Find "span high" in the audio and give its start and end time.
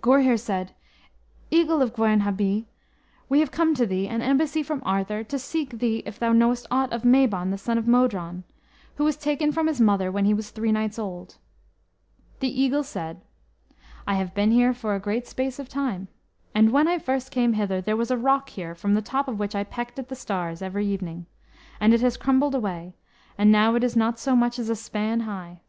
24.76-25.62